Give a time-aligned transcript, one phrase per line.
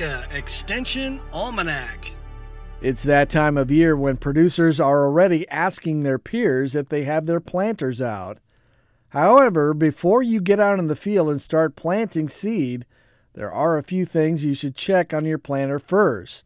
[0.00, 2.12] Extension Almanac.
[2.82, 7.26] It's that time of year when producers are already asking their peers if they have
[7.26, 8.38] their planters out.
[9.10, 12.84] However, before you get out in the field and start planting seed,
[13.32, 16.44] there are a few things you should check on your planter first.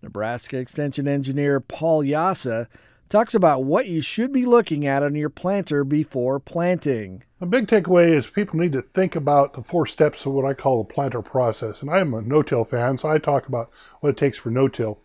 [0.00, 2.68] Nebraska Extension Engineer Paul Jasa
[3.14, 7.22] talks about what you should be looking at on your planter before planting.
[7.40, 10.52] A big takeaway is people need to think about the four steps of what I
[10.52, 11.80] call the planter process.
[11.80, 14.98] And I'm a no-till fan, so I talk about what it takes for no-till.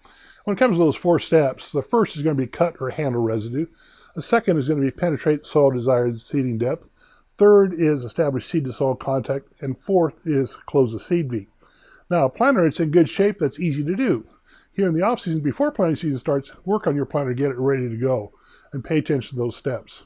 [0.43, 2.89] When it comes to those four steps, the first is going to be cut or
[2.89, 3.67] handle residue.
[4.15, 6.89] The second is going to be penetrate soil desired seeding depth.
[7.37, 9.49] Third is establish seed to soil contact.
[9.61, 11.47] And fourth is close the seed V.
[12.09, 13.37] Now, a planter, it's in good shape.
[13.37, 14.25] That's easy to do.
[14.71, 17.57] Here in the off season, before planting season starts, work on your planter, get it
[17.57, 18.31] ready to go,
[18.71, 20.03] and pay attention to those steps.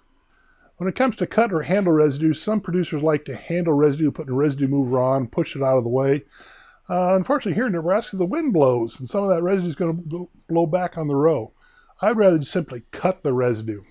[0.78, 4.30] When it comes to cut or handle residue, some producers like to handle residue, put
[4.30, 6.24] a residue mover on, push it out of the way.
[6.90, 10.10] Uh, unfortunately, here in Nebraska, the wind blows, and some of that residue is going
[10.10, 11.54] to blow back on the row.
[12.02, 13.84] I'd rather just simply cut the residue.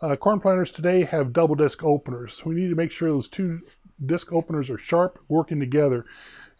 [0.00, 2.44] Uh, corn planters today have double disc openers.
[2.44, 3.62] We need to make sure those two
[4.04, 6.04] disc openers are sharp, working together.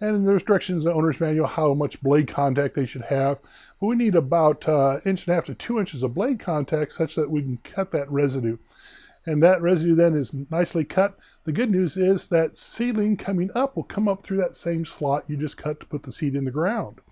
[0.00, 3.38] And there's directions in the owner's manual how much blade contact they should have.
[3.80, 6.92] But we need about uh, inch and a half to two inches of blade contact
[6.92, 8.58] such that we can cut that residue
[9.28, 11.18] and that residue then is nicely cut.
[11.44, 15.24] The good news is that seedling coming up will come up through that same slot
[15.28, 17.02] you just cut to put the seed in the ground.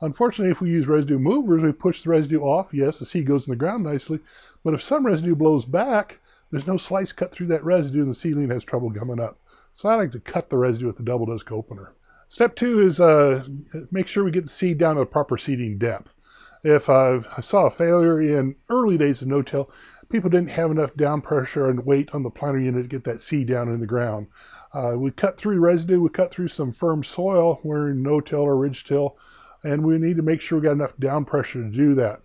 [0.00, 2.74] Unfortunately, if we use residue movers, we push the residue off.
[2.74, 4.18] Yes, the seed goes in the ground nicely,
[4.64, 6.18] but if some residue blows back,
[6.50, 9.38] there's no slice cut through that residue and the seedling has trouble coming up.
[9.72, 11.92] So I like to cut the residue with the double disc opener.
[12.34, 13.46] Step two is uh,
[13.92, 16.16] make sure we get the seed down to the proper seeding depth.
[16.64, 19.70] If I saw a failure in early days of no-till,
[20.08, 23.20] people didn't have enough down pressure and weight on the planter unit to get that
[23.20, 24.26] seed down in the ground.
[24.72, 28.58] Uh, we cut through residue, we cut through some firm soil, we're in no-till or
[28.58, 29.16] ridge-till,
[29.62, 32.18] and we need to make sure we got enough down pressure to do that.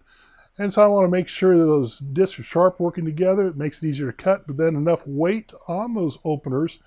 [0.58, 3.50] And so I want to make sure that those discs are sharp working together.
[3.50, 6.80] It makes it easier to cut, but then enough weight on those openers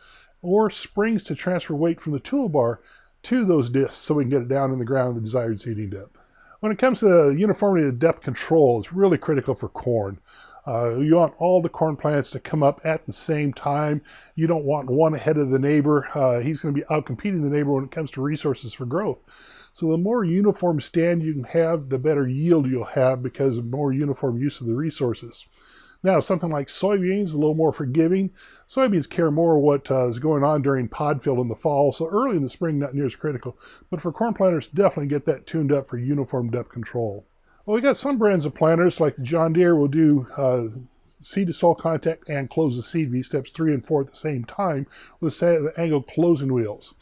[0.44, 2.78] or springs to transfer weight from the toolbar
[3.22, 5.90] to those discs so we can get it down in the ground the desired seeding
[5.90, 6.18] depth.
[6.60, 10.20] When it comes to uniformity of depth control, it's really critical for corn.
[10.66, 14.00] Uh, you want all the corn plants to come up at the same time.
[14.36, 16.08] You don't want one ahead of the neighbor.
[16.14, 18.86] Uh, he's going to be out competing the neighbor when it comes to resources for
[18.86, 19.24] growth.
[19.72, 23.66] So the more uniform stand you can have, the better yield you'll have because of
[23.66, 25.46] more uniform use of the resources.
[26.02, 28.30] Now, something like soybeans, a little more forgiving.
[28.68, 32.06] Soybeans care more what uh, is going on during pod fill in the fall, so
[32.06, 33.56] early in the spring, not near as critical.
[33.90, 37.24] But for corn planters, definitely get that tuned up for uniform depth control.
[37.64, 40.64] Well, we got some brands of planters, like the John Deere will do uh,
[41.20, 44.16] seed to soil contact and close the seed V steps three and four at the
[44.16, 44.88] same time
[45.20, 46.94] with the angle closing wheels.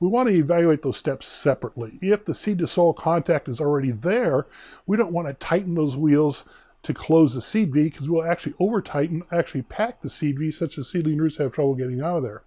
[0.00, 1.98] We want to evaluate those steps separately.
[2.00, 4.46] If the seed to soil contact is already there,
[4.86, 6.44] we don't want to tighten those wheels
[6.82, 10.50] to close the seed V because we'll actually over tighten, actually pack the seed V
[10.50, 12.42] such that seedling roots have trouble getting out of there.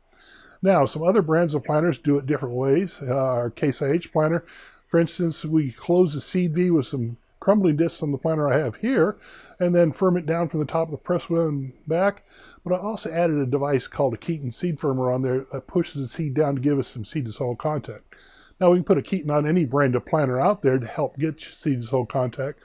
[0.62, 3.02] Now, some other brands of planters do it different ways.
[3.02, 4.46] Uh, our Case IH planter,
[4.88, 8.60] for instance, we close the seed V with some crumbling discs on the planter I
[8.60, 9.18] have here,
[9.60, 12.24] and then firm it down from the top of the press wheel and back.
[12.64, 16.04] But I also added a device called a Keeton seed firmer on there that pushes
[16.04, 18.16] the seed down to give us some seed to soil contact.
[18.60, 21.18] Now we can put a Keeton on any brand of planter out there to help
[21.18, 22.60] get seed to soil contact.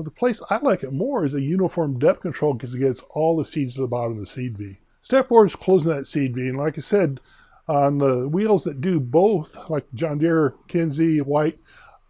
[0.00, 3.02] But the place I like it more is a uniform depth control because it gets
[3.10, 4.78] all the seeds to the bottom of the seed V.
[5.02, 6.48] Step four is closing that seed V.
[6.48, 7.20] And like I said,
[7.68, 11.58] on the wheels that do both, like John Deere, Kinze, White,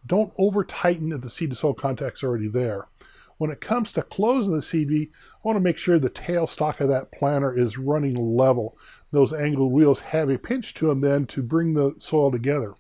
[0.06, 2.86] don't over tighten if the seed to soil contact's already there.
[3.38, 6.46] When it comes to closing the seed V, I want to make sure the tail
[6.46, 8.78] stock of that planter is running level.
[9.10, 12.74] Those angled wheels have a pinch to them then to bring the soil together.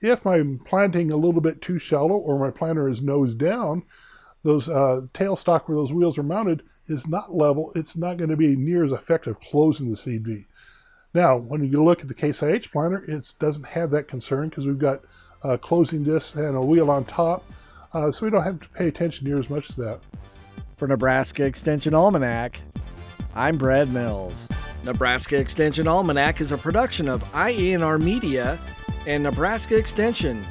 [0.00, 3.84] If I'm planting a little bit too shallow or my planter is nose down,
[4.42, 7.72] those uh, tailstock where those wheels are mounted is not level.
[7.74, 10.46] It's not going to be near as effective closing the seed V.
[11.12, 14.66] Now, when you look at the Case IH planter, it doesn't have that concern because
[14.66, 15.00] we've got
[15.42, 17.44] uh, closing discs and a wheel on top,
[17.92, 20.00] uh, so we don't have to pay attention near as much as that.
[20.76, 22.60] For Nebraska Extension Almanac,
[23.34, 24.46] I'm Brad Mills.
[24.84, 28.58] Nebraska Extension Almanac is a production of IANR Media
[29.06, 30.42] and Nebraska Extension.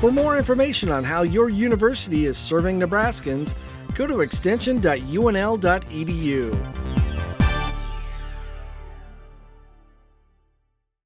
[0.00, 3.52] For more information on how your university is serving Nebraskans,
[3.96, 6.87] go to extension.unl.edu.